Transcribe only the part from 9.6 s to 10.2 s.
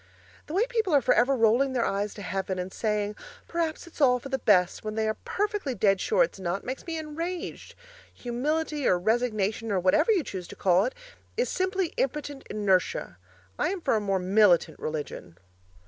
or whatever